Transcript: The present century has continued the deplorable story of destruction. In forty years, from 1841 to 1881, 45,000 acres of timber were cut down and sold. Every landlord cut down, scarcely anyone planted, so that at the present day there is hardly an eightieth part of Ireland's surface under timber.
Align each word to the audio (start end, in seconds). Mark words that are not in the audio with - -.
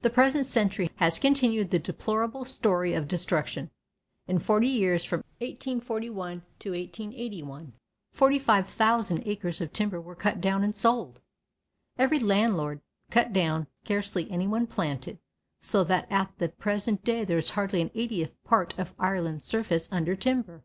The 0.00 0.08
present 0.08 0.46
century 0.46 0.90
has 0.96 1.18
continued 1.18 1.70
the 1.70 1.78
deplorable 1.78 2.46
story 2.46 2.94
of 2.94 3.06
destruction. 3.06 3.68
In 4.26 4.38
forty 4.38 4.68
years, 4.68 5.04
from 5.04 5.18
1841 5.40 6.40
to 6.60 6.70
1881, 6.70 7.74
45,000 8.10 9.22
acres 9.26 9.60
of 9.60 9.70
timber 9.74 10.00
were 10.00 10.14
cut 10.14 10.40
down 10.40 10.64
and 10.64 10.74
sold. 10.74 11.20
Every 11.98 12.18
landlord 12.18 12.80
cut 13.10 13.34
down, 13.34 13.66
scarcely 13.84 14.30
anyone 14.30 14.66
planted, 14.66 15.18
so 15.60 15.84
that 15.84 16.10
at 16.10 16.32
the 16.38 16.48
present 16.48 17.04
day 17.04 17.26
there 17.26 17.36
is 17.36 17.50
hardly 17.50 17.82
an 17.82 17.90
eightieth 17.94 18.42
part 18.44 18.72
of 18.78 18.94
Ireland's 18.98 19.44
surface 19.44 19.90
under 19.92 20.16
timber. 20.16 20.62